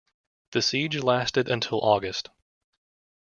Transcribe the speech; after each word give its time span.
The 0.53 0.63
siege 0.63 0.97
lasted 1.03 1.47
until 1.47 1.79
August. 1.81 2.31